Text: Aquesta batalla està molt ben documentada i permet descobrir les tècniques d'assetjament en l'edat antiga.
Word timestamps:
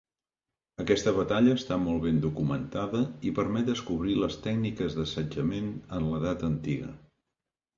Aquesta 0.83 1.11
batalla 1.17 1.53
està 1.59 1.77
molt 1.81 2.01
ben 2.05 2.17
documentada 2.23 3.01
i 3.29 3.33
permet 3.41 3.69
descobrir 3.69 4.17
les 4.23 4.39
tècniques 4.47 4.97
d'assetjament 5.01 5.71
en 5.99 6.09
l'edat 6.11 6.49
antiga. 6.53 6.91